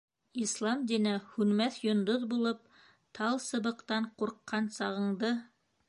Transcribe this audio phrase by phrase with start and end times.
[0.43, 2.65] Ислам дине һүнмәҫ йондоҙ булып
[3.19, 5.33] Тал сыбыҡтан ҡурҡҡан сағыңды.